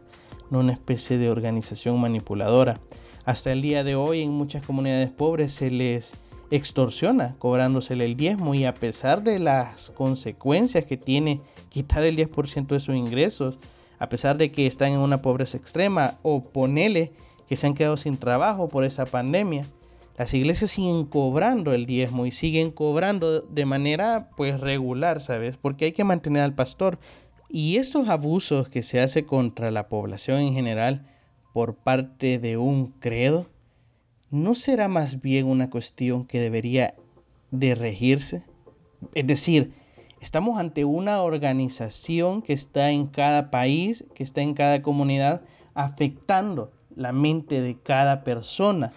no 0.50 0.60
una 0.60 0.74
especie 0.74 1.18
de 1.18 1.30
organización 1.30 2.00
manipuladora. 2.00 2.80
Hasta 3.26 3.52
el 3.52 3.62
día 3.62 3.84
de 3.84 3.96
hoy 3.96 4.22
en 4.22 4.32
muchas 4.32 4.66
comunidades 4.66 5.10
pobres 5.10 5.54
se 5.54 5.70
les 5.70 6.16
extorsiona 6.52 7.36
cobrándosele 7.38 8.06
el 8.06 8.16
diezmo 8.16 8.56
y 8.56 8.66
a 8.66 8.74
pesar 8.74 9.24
de 9.24 9.40
las 9.40 9.92
consecuencias 9.92 10.86
que 10.86 10.98
tiene 10.98 11.42
quitar 11.70 12.04
el 12.04 12.18
10% 12.18 12.68
de 12.68 12.80
sus 12.80 12.96
ingresos, 12.96 13.60
a 14.00 14.10
pesar 14.10 14.38
de 14.38 14.52
que 14.52 14.66
están 14.66 14.94
en 14.94 15.00
una 15.00 15.22
pobreza 15.22 15.58
extrema 15.58 16.16
o 16.22 16.42
ponele 16.42 17.12
que 17.48 17.56
se 17.56 17.68
han 17.68 17.74
quedado 17.74 17.98
sin 17.98 18.18
trabajo 18.18 18.68
por 18.68 18.84
esa 18.84 19.06
pandemia, 19.06 19.66
las 20.18 20.34
iglesias 20.34 20.72
siguen 20.72 21.06
cobrando 21.06 21.74
el 21.74 21.86
diezmo 21.86 22.26
y 22.26 22.32
siguen 22.32 22.72
cobrando 22.72 23.40
de 23.42 23.66
manera 23.66 24.30
pues 24.36 24.60
regular, 24.60 25.22
¿sabes? 25.22 25.56
Porque 25.56 25.86
hay 25.86 25.92
que 25.94 26.04
mantener 26.04 26.44
al 26.44 26.54
pastor. 26.54 27.00
Y 27.48 27.78
estos 27.78 28.10
abusos 28.10 28.68
que 28.68 28.84
se 28.84 29.00
hace 29.00 29.26
contra 29.26 29.72
la 29.72 29.88
población 29.88 30.40
en 30.42 30.54
general 30.54 31.08
por 31.54 31.76
parte 31.76 32.38
de 32.38 32.58
un 32.58 32.88
credo, 33.00 33.48
¿no 34.32 34.56
será 34.56 34.88
más 34.88 35.22
bien 35.22 35.48
una 35.48 35.70
cuestión 35.70 36.26
que 36.26 36.40
debería 36.40 36.96
de 37.52 37.76
regirse? 37.76 38.44
Es 39.16 39.26
decir, 39.26 39.74
estamos 40.22 40.60
ante 40.60 40.86
una 40.86 41.22
organización 41.22 42.42
que 42.42 42.54
está 42.54 42.92
en 42.92 43.08
cada 43.08 43.50
país, 43.50 44.06
que 44.14 44.24
está 44.24 44.42
en 44.42 44.54
cada 44.54 44.82
comunidad, 44.82 45.42
afectando 45.74 46.72
la 46.96 47.12
mente 47.12 47.62
de 47.62 47.78
cada 47.78 48.24
persona. 48.24 48.92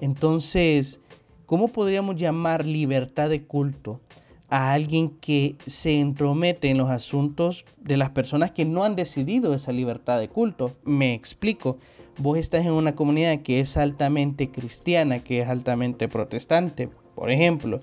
Entonces, 0.00 1.00
¿cómo 1.46 1.68
podríamos 1.68 2.16
llamar 2.16 2.66
libertad 2.66 3.28
de 3.28 3.44
culto 3.44 4.00
a 4.48 4.72
alguien 4.72 5.10
que 5.10 5.56
se 5.66 6.00
entromete 6.00 6.70
en 6.70 6.78
los 6.78 6.90
asuntos 6.90 7.64
de 7.78 7.96
las 7.96 8.10
personas 8.10 8.50
que 8.50 8.64
no 8.64 8.84
han 8.84 8.96
decidido 8.96 9.54
esa 9.54 9.72
libertad 9.72 10.18
de 10.18 10.28
culto? 10.28 10.74
Me 10.84 11.14
explico. 11.14 11.76
Vos 12.16 12.38
estás 12.38 12.64
en 12.64 12.72
una 12.72 12.94
comunidad 12.94 13.40
que 13.40 13.58
es 13.58 13.76
altamente 13.76 14.50
cristiana, 14.50 15.24
que 15.24 15.40
es 15.40 15.48
altamente 15.48 16.08
protestante, 16.08 16.88
por 17.16 17.30
ejemplo, 17.30 17.80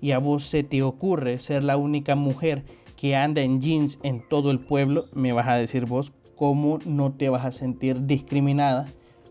y 0.00 0.12
a 0.12 0.18
vos 0.18 0.44
se 0.44 0.62
te 0.62 0.82
ocurre 0.82 1.38
ser 1.38 1.62
la 1.62 1.76
única 1.76 2.14
mujer 2.14 2.64
que 2.96 3.14
anda 3.14 3.42
en 3.42 3.60
jeans 3.60 3.98
en 4.02 4.26
todo 4.26 4.50
el 4.50 4.60
pueblo, 4.60 5.06
me 5.12 5.32
vas 5.32 5.48
a 5.48 5.56
decir 5.56 5.84
vos 5.84 6.12
cómo 6.34 6.78
no 6.86 7.12
te 7.12 7.28
vas 7.28 7.44
a 7.44 7.52
sentir 7.52 8.06
discriminada 8.06 8.86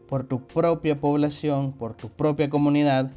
por 0.07 0.23
tu 0.25 0.45
propia 0.45 0.99
población, 0.99 1.73
por 1.73 1.95
tu 1.95 2.09
propia 2.09 2.49
comunidad, 2.49 3.11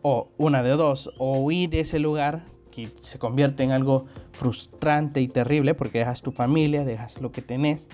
o 0.00 0.28
una 0.38 0.62
de 0.62 0.70
dos, 0.70 1.10
o 1.18 1.38
huir 1.38 1.68
de 1.68 1.80
ese 1.80 1.98
lugar 1.98 2.46
que 2.70 2.88
se 3.00 3.18
convierte 3.18 3.62
en 3.62 3.72
algo 3.72 4.06
frustrante 4.32 5.20
y 5.20 5.28
terrible 5.28 5.74
porque 5.74 5.98
dejas 5.98 6.22
tu 6.22 6.32
familia, 6.32 6.84
dejas 6.84 7.20
lo 7.20 7.30
que 7.30 7.42
tenés, 7.42 7.88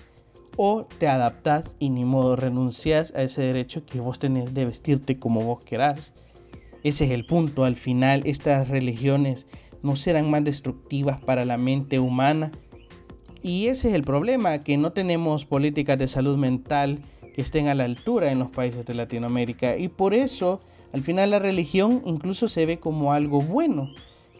o 0.56 0.86
te 0.98 1.08
adaptas 1.08 1.76
y 1.78 1.90
ni 1.90 2.04
modo 2.04 2.36
renuncias 2.36 3.12
a 3.16 3.22
ese 3.22 3.42
derecho 3.42 3.84
que 3.86 4.00
vos 4.00 4.18
tenés 4.18 4.54
de 4.54 4.64
vestirte 4.64 5.18
como 5.18 5.42
vos 5.42 5.62
querás. 5.62 6.12
Ese 6.82 7.06
es 7.06 7.10
el 7.10 7.26
punto. 7.26 7.64
Al 7.64 7.76
final, 7.76 8.22
estas 8.24 8.68
religiones 8.68 9.46
no 9.82 9.96
serán 9.96 10.30
más 10.30 10.44
destructivas 10.44 11.20
para 11.20 11.44
la 11.44 11.56
mente 11.56 11.98
humana. 11.98 12.52
Y 13.42 13.66
ese 13.66 13.88
es 13.88 13.94
el 13.94 14.04
problema, 14.04 14.58
que 14.58 14.76
no 14.76 14.92
tenemos 14.92 15.44
políticas 15.44 15.98
de 15.98 16.08
salud 16.08 16.36
mental 16.38 17.00
que 17.34 17.42
estén 17.42 17.68
a 17.68 17.74
la 17.74 17.84
altura 17.84 18.30
en 18.30 18.38
los 18.38 18.48
países 18.48 18.86
de 18.86 18.94
Latinoamérica. 18.94 19.76
Y 19.76 19.88
por 19.88 20.14
eso, 20.14 20.60
al 20.92 21.02
final, 21.02 21.30
la 21.30 21.38
religión 21.38 22.02
incluso 22.06 22.48
se 22.48 22.64
ve 22.64 22.78
como 22.78 23.12
algo 23.12 23.42
bueno. 23.42 23.90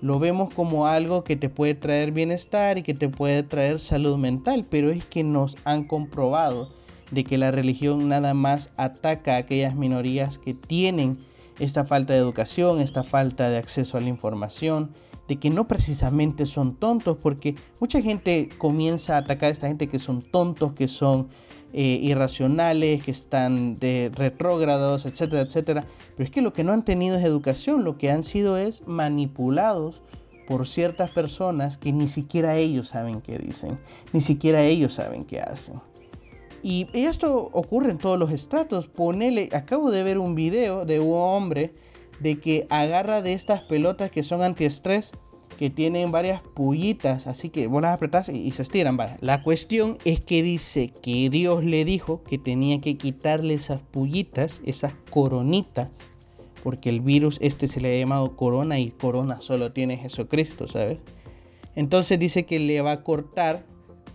Lo 0.00 0.18
vemos 0.18 0.52
como 0.52 0.86
algo 0.86 1.24
que 1.24 1.36
te 1.36 1.48
puede 1.48 1.74
traer 1.74 2.12
bienestar 2.12 2.78
y 2.78 2.82
que 2.82 2.94
te 2.94 3.08
puede 3.08 3.42
traer 3.42 3.80
salud 3.80 4.18
mental, 4.18 4.66
pero 4.68 4.90
es 4.90 5.04
que 5.04 5.24
nos 5.24 5.56
han 5.64 5.84
comprobado 5.84 6.68
de 7.10 7.24
que 7.24 7.38
la 7.38 7.50
religión 7.50 8.08
nada 8.08 8.34
más 8.34 8.70
ataca 8.76 9.34
a 9.34 9.38
aquellas 9.38 9.76
minorías 9.76 10.38
que 10.38 10.54
tienen 10.54 11.18
esta 11.58 11.84
falta 11.84 12.12
de 12.12 12.18
educación, 12.18 12.80
esta 12.80 13.04
falta 13.04 13.50
de 13.50 13.58
acceso 13.58 13.96
a 13.96 14.00
la 14.00 14.08
información, 14.08 14.90
de 15.28 15.36
que 15.36 15.50
no 15.50 15.66
precisamente 15.66 16.46
son 16.46 16.74
tontos, 16.74 17.16
porque 17.22 17.54
mucha 17.80 18.02
gente 18.02 18.48
comienza 18.58 19.14
a 19.14 19.18
atacar 19.18 19.48
a 19.48 19.52
esta 19.52 19.68
gente 19.68 19.88
que 19.88 19.98
son 19.98 20.22
tontos, 20.22 20.74
que 20.74 20.88
son 20.88 21.28
eh, 21.76 21.98
irracionales, 22.00 23.02
que 23.02 23.10
están 23.10 23.74
de 23.80 24.08
retrógrados, 24.14 25.06
etcétera, 25.06 25.42
etcétera. 25.42 25.84
Pero 26.16 26.24
es 26.24 26.30
que 26.30 26.40
lo 26.40 26.52
que 26.52 26.62
no 26.62 26.72
han 26.72 26.84
tenido 26.84 27.18
es 27.18 27.24
educación, 27.24 27.82
lo 27.82 27.98
que 27.98 28.12
han 28.12 28.22
sido 28.22 28.56
es 28.56 28.86
manipulados 28.86 30.00
por 30.46 30.68
ciertas 30.68 31.10
personas 31.10 31.76
que 31.76 31.90
ni 31.92 32.06
siquiera 32.06 32.56
ellos 32.56 32.88
saben 32.88 33.20
qué 33.20 33.38
dicen, 33.38 33.78
ni 34.12 34.20
siquiera 34.20 34.62
ellos 34.62 34.94
saben 34.94 35.24
qué 35.24 35.40
hacen. 35.40 35.80
Y 36.62 36.88
esto 36.94 37.50
ocurre 37.52 37.90
en 37.90 37.98
todos 37.98 38.20
los 38.20 38.30
estratos. 38.30 38.86
Ponele, 38.86 39.50
acabo 39.52 39.90
de 39.90 40.04
ver 40.04 40.18
un 40.18 40.36
video 40.36 40.86
de 40.86 41.00
un 41.00 41.12
hombre 41.12 41.74
de 42.20 42.38
que 42.38 42.68
agarra 42.70 43.20
de 43.20 43.32
estas 43.32 43.64
pelotas 43.64 44.12
que 44.12 44.22
son 44.22 44.42
antiestrés 44.42 45.10
que 45.54 45.70
tienen 45.70 46.12
varias 46.12 46.42
pullitas, 46.42 47.26
así 47.26 47.48
que 47.48 47.66
vos 47.66 47.82
las 47.82 47.94
apretás 47.94 48.28
y, 48.28 48.50
se 48.52 48.62
estiran. 48.62 48.98
La 49.20 49.42
cuestión 49.42 49.98
es 50.04 50.20
que 50.20 50.42
dice 50.42 50.92
que 51.02 51.30
Dios 51.30 51.64
le 51.64 51.84
dijo 51.84 52.22
que 52.22 52.38
tenía 52.38 52.80
que 52.80 52.96
quitarle 52.96 53.54
esas 53.54 53.80
pullitas, 53.80 54.60
esas 54.64 54.94
coronitas, 55.10 55.88
porque 56.62 56.88
el 56.88 57.00
virus 57.00 57.38
este 57.40 57.68
se 57.68 57.80
le 57.80 57.94
ha 57.94 57.98
llamado 57.98 58.36
corona 58.36 58.78
y 58.78 58.90
corona 58.90 59.38
solo 59.38 59.72
tiene 59.72 59.96
Jesucristo, 59.96 60.68
¿sabes? 60.68 60.98
Entonces 61.76 62.18
dice 62.18 62.44
que 62.44 62.58
le 62.58 62.80
va 62.80 62.92
a 62.92 63.02
cortar 63.02 63.64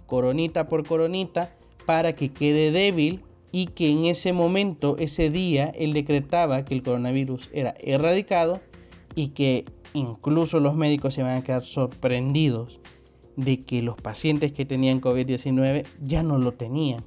coronita 0.06 0.68
por 0.68 0.86
coronita 0.86 1.56
para 1.86 2.14
que 2.14 2.30
quede 2.30 2.72
débil 2.72 3.22
y 3.52 3.68
que 3.68 3.90
en 3.90 4.06
ese 4.06 4.34
momento, 4.34 4.96
ese 4.98 5.30
día, 5.30 5.72
él 5.76 5.94
decretaba 5.94 6.66
que 6.66 6.74
el 6.74 6.84
coronavirus 6.84 7.50
era 7.54 7.74
erradicado 7.80 8.62
y 9.16 9.30
que 9.30 9.66
incluso 9.94 10.60
los 10.60 10.76
médicos 10.76 11.14
se 11.14 11.24
van 11.24 11.38
a 11.38 11.44
quedar 11.44 11.64
sorprendidos 11.64 12.80
de 13.36 13.60
que 13.60 13.82
los 13.82 13.96
pacientes 13.96 14.52
que 14.52 14.66
tenían 14.66 15.02
COVID-19 15.02 15.86
ya 16.02 16.24
no 16.24 16.38
lo 16.38 16.54
tenían. 16.54 17.04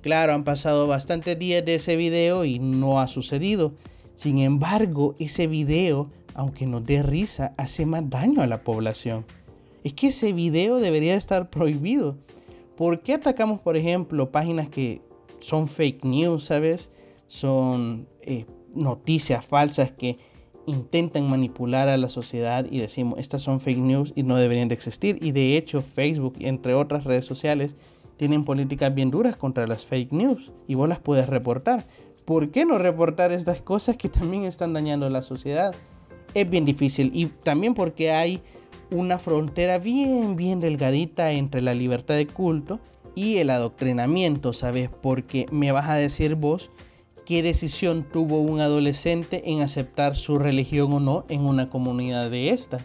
Claro, 0.00 0.34
han 0.34 0.44
pasado 0.44 0.86
bastantes 0.86 1.38
días 1.38 1.64
de 1.64 1.74
ese 1.74 1.96
video 1.96 2.44
y 2.44 2.58
no 2.58 3.00
ha 3.00 3.08
sucedido. 3.08 3.74
Sin 4.14 4.38
embargo, 4.38 5.14
ese 5.18 5.46
video, 5.46 6.10
aunque 6.34 6.66
nos 6.66 6.84
dé 6.84 7.02
risa, 7.02 7.54
hace 7.58 7.86
más 7.86 8.08
daño 8.08 8.40
a 8.40 8.46
la 8.46 8.62
población. 8.62 9.26
Es 9.84 9.92
que 9.92 10.08
ese 10.08 10.32
video 10.32 10.76
debería 10.76 11.16
estar 11.16 11.50
prohibido. 11.50 12.16
¿Por 12.76 13.02
qué 13.02 13.14
atacamos, 13.14 13.60
por 13.60 13.76
ejemplo, 13.76 14.30
páginas 14.30 14.68
que 14.68 15.02
son 15.38 15.68
fake 15.68 16.04
news, 16.04 16.44
sabes? 16.44 16.90
Son 17.26 18.08
eh, 18.22 18.46
noticias 18.74 19.44
falsas 19.44 19.90
que 19.90 20.18
intentan 20.66 21.28
manipular 21.28 21.88
a 21.88 21.96
la 21.96 22.08
sociedad 22.08 22.66
y 22.70 22.78
decimos, 22.78 23.18
estas 23.18 23.42
son 23.42 23.60
fake 23.60 23.78
news 23.78 24.12
y 24.16 24.22
no 24.22 24.36
deberían 24.36 24.68
de 24.68 24.74
existir. 24.74 25.18
Y 25.22 25.32
de 25.32 25.56
hecho 25.56 25.82
Facebook, 25.82 26.34
entre 26.40 26.74
otras 26.74 27.04
redes 27.04 27.24
sociales, 27.24 27.76
tienen 28.16 28.44
políticas 28.44 28.94
bien 28.94 29.10
duras 29.10 29.36
contra 29.36 29.66
las 29.66 29.86
fake 29.86 30.12
news 30.12 30.52
y 30.66 30.74
vos 30.74 30.88
las 30.88 30.98
puedes 30.98 31.28
reportar. 31.28 31.86
¿Por 32.24 32.50
qué 32.50 32.64
no 32.64 32.78
reportar 32.78 33.30
estas 33.32 33.60
cosas 33.60 33.96
que 33.96 34.08
también 34.08 34.44
están 34.44 34.72
dañando 34.72 35.06
a 35.06 35.10
la 35.10 35.22
sociedad? 35.22 35.74
Es 36.34 36.48
bien 36.50 36.64
difícil 36.64 37.10
y 37.14 37.26
también 37.26 37.74
porque 37.74 38.10
hay 38.10 38.40
una 38.90 39.18
frontera 39.18 39.78
bien, 39.78 40.36
bien 40.36 40.60
delgadita 40.60 41.32
entre 41.32 41.60
la 41.60 41.74
libertad 41.74 42.16
de 42.16 42.26
culto 42.26 42.80
y 43.14 43.38
el 43.38 43.50
adoctrinamiento, 43.50 44.52
¿sabes? 44.52 44.90
Porque 44.90 45.46
me 45.50 45.72
vas 45.72 45.88
a 45.88 45.94
decir 45.94 46.34
vos 46.34 46.70
qué 47.26 47.42
decisión 47.42 48.04
tuvo 48.04 48.40
un 48.40 48.60
adolescente 48.60 49.50
en 49.50 49.60
aceptar 49.60 50.14
su 50.14 50.38
religión 50.38 50.92
o 50.92 51.00
no 51.00 51.26
en 51.28 51.40
una 51.40 51.68
comunidad 51.68 52.30
de 52.30 52.50
estas. 52.50 52.84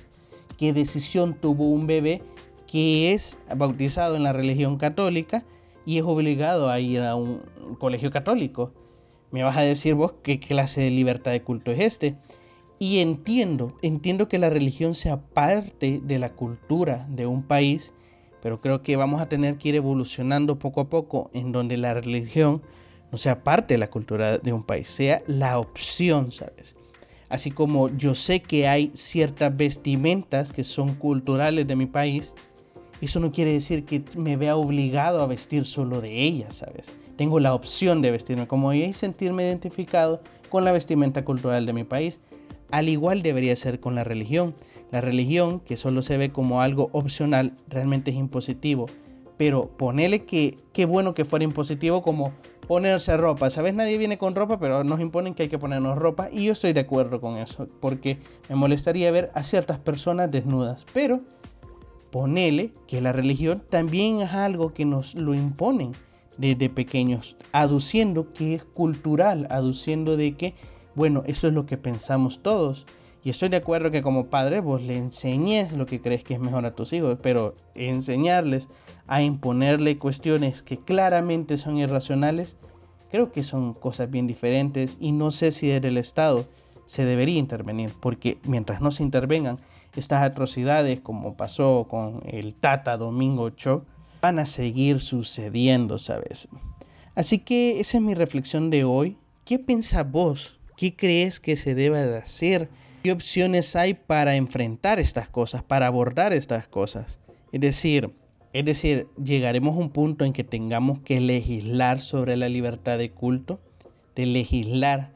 ¿Qué 0.58 0.74
decisión 0.74 1.36
tuvo 1.36 1.70
un 1.70 1.86
bebé 1.86 2.24
que 2.66 3.14
es 3.14 3.38
bautizado 3.56 4.16
en 4.16 4.24
la 4.24 4.34
religión 4.34 4.78
católica 4.78 5.46
y 5.86 6.00
es 6.00 6.04
obligado 6.04 6.72
a 6.72 6.80
ir 6.80 7.02
a 7.02 7.16
un 7.16 7.42
colegio 7.80 8.10
católico? 8.10 8.74
Me 9.30 9.44
vas 9.44 9.58
a 9.58 9.62
decir 9.62 9.94
vos 9.94 10.16
qué 10.24 10.40
clase 10.40 10.82
de 10.82 10.90
libertad 10.90 11.32
de 11.32 11.44
culto 11.44 11.72
es 11.72 11.80
este. 11.80 12.16
Y 12.80 12.98
entiendo, 12.98 13.78
entiendo 13.84 14.28
que 14.28 14.40
la 14.40 14.50
religión 14.50 14.96
sea 14.96 15.18
parte 15.18 16.02
de 16.04 16.18
la 16.18 16.32
cultura 16.34 17.06
de 17.12 17.28
un 17.28 17.44
país, 17.44 17.94
pero 18.42 18.60
creo 18.60 18.82
que 18.82 18.96
vamos 18.96 19.22
a 19.22 19.30
tener 19.30 19.60
que 19.60 19.70
ir 19.70 19.76
evolucionando 19.76 20.58
poco 20.58 20.82
a 20.82 20.90
poco 20.90 21.30
en 21.32 21.52
donde 21.52 21.78
la 21.78 21.94
religión 21.94 22.64
no 23.12 23.18
sea 23.18 23.44
parte 23.44 23.74
de 23.74 23.78
la 23.78 23.90
cultura 23.90 24.38
de 24.38 24.54
un 24.54 24.64
país, 24.64 24.88
sea 24.88 25.22
la 25.28 25.60
opción, 25.60 26.32
¿sabes? 26.32 26.76
Así 27.30 27.52
como 27.52 27.90
yo 27.90 28.16
sé 28.16 28.42
que 28.42 28.68
hay 28.68 28.92
ciertas 28.94 29.56
vestimentas 29.56 30.52
que 30.52 30.64
son 30.64 30.96
culturales 30.96 31.68
de 31.68 31.76
mi 31.76 31.86
país, 31.86 32.34
eso 33.02 33.20
no 33.20 33.32
quiere 33.32 33.54
decir 33.54 33.84
que 33.86 34.04
me 34.16 34.38
vea 34.38 34.56
obligado 34.56 35.22
a 35.22 35.28
vestir 35.28 35.66
solo 35.66 36.02
de 36.02 36.22
ellas, 36.22 36.58
¿sabes? 36.58 36.94
Tengo 37.18 37.40
la 37.40 37.56
opción 37.56 38.02
de 38.02 38.12
vestirme 38.12 38.48
como 38.48 38.72
ella 38.72 38.86
y 38.86 38.94
sentirme 38.94 39.44
identificado 39.44 40.22
con 40.50 40.66
la 40.66 40.72
vestimenta 40.72 41.26
cultural 41.26 41.66
de 41.66 41.74
mi 41.74 41.84
país. 41.84 42.20
Al 42.70 42.90
igual 42.90 43.22
debería 43.24 43.56
ser 43.56 43.80
con 43.80 43.96
la 43.96 44.04
religión. 44.04 44.54
La 44.92 45.02
religión, 45.02 45.62
que 45.62 45.78
solo 45.78 46.02
se 46.02 46.18
ve 46.18 46.32
como 46.32 46.62
algo 46.62 46.90
opcional, 46.92 47.54
realmente 47.68 48.12
es 48.12 48.18
impositivo. 48.18 48.88
Pero 49.38 49.70
ponele 49.78 50.26
que 50.26 50.58
qué 50.74 50.86
bueno 50.86 51.14
que 51.14 51.26
fuera 51.26 51.46
impositivo 51.46 52.04
como 52.04 52.34
ponerse 52.72 53.18
ropa. 53.18 53.50
¿Sabes? 53.50 53.74
Nadie 53.74 53.98
viene 53.98 54.18
con 54.18 54.34
ropa, 54.34 54.58
pero 54.58 54.86
nos 54.86 55.02
imponen 55.02 55.34
que 55.34 55.44
hay 55.44 55.50
que 55.50 55.60
ponernos 55.60 55.98
ropa. 55.98 56.30
Y 56.32 56.46
yo 56.46 56.54
estoy 56.54 56.72
de 56.72 56.80
acuerdo 56.80 57.20
con 57.20 57.38
eso, 57.38 57.68
porque 57.82 58.18
me 58.48 58.56
molestaría 58.56 59.12
ver 59.12 59.30
a 59.34 59.44
ciertas 59.44 59.78
personas 59.78 60.32
desnudas. 60.32 60.86
Pero 60.94 61.20
ponele 62.12 62.72
que 62.88 63.02
la 63.02 63.12
religión 63.12 63.62
también 63.70 64.22
es 64.22 64.32
algo 64.32 64.74
que 64.74 64.86
nos 64.86 65.16
lo 65.16 65.34
imponen 65.34 65.92
desde 66.38 66.70
pequeños, 66.70 67.36
aduciendo 67.52 68.32
que 68.32 68.56
es 68.56 68.64
cultural, 68.64 69.48
aduciendo 69.50 70.16
de 70.16 70.38
que, 70.38 70.56
bueno, 70.96 71.24
eso 71.26 71.50
es 71.50 71.54
lo 71.54 71.66
que 71.66 71.76
pensamos 71.76 72.42
todos. 72.42 72.86
Y 73.24 73.30
estoy 73.30 73.50
de 73.50 73.58
acuerdo 73.58 73.92
que 73.92 74.02
como 74.02 74.28
padre 74.28 74.62
vos 74.62 74.82
le 74.82 74.98
enseñes 74.98 75.74
lo 75.74 75.86
que 75.86 76.02
crees 76.02 76.24
que 76.24 76.34
es 76.34 76.40
mejor 76.40 76.66
a 76.66 76.74
tus 76.76 76.92
hijos, 76.92 77.20
pero 77.22 77.54
enseñarles 77.76 78.68
a 79.08 79.22
imponerle 79.22 79.98
cuestiones 79.98 80.64
que 80.64 80.78
claramente 80.78 81.58
son 81.58 81.78
irracionales, 81.78 82.58
creo 83.12 83.32
que 83.32 83.44
son 83.44 83.74
cosas 83.74 84.10
bien 84.10 84.26
diferentes 84.26 84.98
y 85.00 85.12
no 85.12 85.32
sé 85.32 85.52
si 85.52 85.68
desde 85.68 85.90
el 85.90 85.98
Estado 85.98 86.46
se 86.88 87.06
debería 87.06 87.38
intervenir, 87.38 87.94
porque 88.00 88.38
mientras 88.44 88.82
no 88.82 88.92
se 88.92 89.04
intervengan, 89.04 89.60
estas 89.96 90.24
atrocidades 90.24 91.00
como 91.00 91.36
pasó 91.36 91.86
con 91.90 92.22
el 92.26 92.56
Tata 92.56 92.98
Domingo 92.98 93.50
Cho, 93.52 93.86
van 94.22 94.40
a 94.40 94.46
seguir 94.46 95.00
sucediendo, 95.00 95.98
¿sabes? 95.98 96.48
Así 97.16 97.40
que 97.40 97.80
esa 97.80 97.98
es 97.98 98.04
mi 98.04 98.14
reflexión 98.14 98.70
de 98.70 98.84
hoy. 98.84 99.18
¿Qué 99.46 99.60
piensas 99.60 100.10
vos? 100.10 100.60
¿Qué 100.78 100.96
crees 100.96 101.40
que 101.40 101.58
se 101.58 101.76
debe 101.76 102.06
de 102.06 102.18
hacer? 102.18 102.70
¿Qué 103.04 103.12
opciones 103.12 103.76
hay 103.76 103.96
para 103.96 104.36
enfrentar 104.36 105.00
estas 105.00 105.28
cosas, 105.28 105.64
para 105.64 105.88
abordar 105.88 106.34
estas 106.34 106.68
cosas? 106.68 107.20
Es 107.52 107.60
decir, 107.60 108.12
es 108.54 108.64
decir, 108.64 109.08
llegaremos 109.22 109.76
a 109.76 109.80
un 109.80 109.90
punto 109.90 110.24
en 110.24 110.34
que 110.34 110.44
tengamos 110.44 111.00
que 111.00 111.20
legislar 111.20 112.00
sobre 112.00 112.38
la 112.38 112.48
libertad 112.48 113.00
de 113.00 113.10
culto, 113.10 113.60
de 114.16 114.28
legislar 114.28 115.14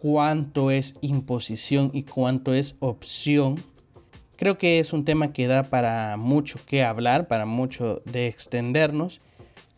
cuánto 0.00 0.70
es 0.70 0.94
imposición 1.02 1.90
y 1.92 2.04
cuánto 2.04 2.54
es 2.54 2.76
opción. 2.80 3.62
Creo 4.36 4.56
que 4.56 4.78
es 4.78 4.94
un 4.94 5.04
tema 5.04 5.34
que 5.34 5.46
da 5.46 5.64
para 5.64 6.16
mucho 6.16 6.60
que 6.64 6.82
hablar, 6.82 7.28
para 7.28 7.44
mucho 7.44 8.00
de 8.06 8.26
extendernos, 8.26 9.20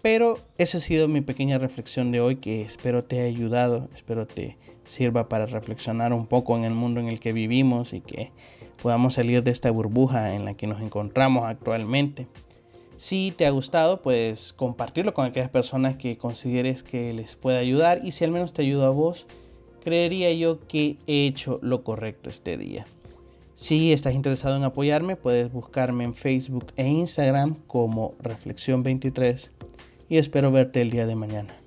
pero 0.04 0.38
esa 0.58 0.76
ha 0.76 0.80
sido 0.82 1.08
mi 1.08 1.22
pequeña 1.22 1.56
reflexión 1.56 2.12
de 2.12 2.20
hoy 2.20 2.36
que 2.36 2.60
espero 2.60 3.04
te 3.04 3.20
haya 3.20 3.34
ayudado, 3.34 3.88
espero 3.94 4.26
te 4.26 4.58
sirva 4.84 5.30
para 5.30 5.46
reflexionar 5.46 6.12
un 6.12 6.26
poco 6.26 6.58
en 6.58 6.64
el 6.64 6.74
mundo 6.74 7.00
en 7.00 7.08
el 7.08 7.20
que 7.20 7.32
vivimos 7.32 7.94
y 7.94 8.02
que 8.02 8.30
podamos 8.82 9.14
salir 9.14 9.42
de 9.42 9.50
esta 9.50 9.70
burbuja 9.70 10.34
en 10.34 10.44
la 10.44 10.52
que 10.52 10.66
nos 10.66 10.82
encontramos 10.82 11.46
actualmente. 11.46 12.26
Si 12.98 13.32
te 13.34 13.46
ha 13.46 13.50
gustado, 13.50 14.02
pues 14.02 14.52
compartirlo 14.52 15.14
con 15.14 15.24
aquellas 15.24 15.48
personas 15.48 15.96
que 15.96 16.18
consideres 16.18 16.82
que 16.82 17.14
les 17.14 17.34
pueda 17.34 17.60
ayudar 17.60 18.02
y 18.04 18.12
si 18.12 18.24
al 18.24 18.30
menos 18.30 18.52
te 18.52 18.60
ayuda 18.60 18.88
a 18.88 18.90
vos, 18.90 19.26
creería 19.82 20.30
yo 20.34 20.60
que 20.68 20.98
he 21.06 21.26
hecho 21.26 21.58
lo 21.62 21.82
correcto 21.82 22.28
este 22.28 22.58
día. 22.58 22.84
Si 23.54 23.90
estás 23.94 24.12
interesado 24.12 24.56
en 24.56 24.64
apoyarme, 24.64 25.16
puedes 25.16 25.50
buscarme 25.50 26.04
en 26.04 26.14
Facebook 26.14 26.66
e 26.76 26.86
Instagram 26.86 27.54
como 27.66 28.12
Reflexión 28.20 28.82
23 28.82 29.50
y 30.08 30.18
espero 30.18 30.50
verte 30.52 30.80
el 30.80 30.90
día 30.90 31.06
de 31.06 31.14
mañana. 31.14 31.63